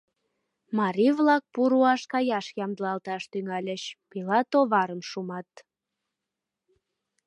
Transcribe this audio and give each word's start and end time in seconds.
Марий-влак 0.77 1.43
пу 1.53 1.61
руаш 1.71 2.01
каяш 2.11 2.45
ямдылалташ 2.63 3.23
тӱҥальыч, 3.31 3.83
пила-товарым 4.09 5.01
шумат. 5.09 5.51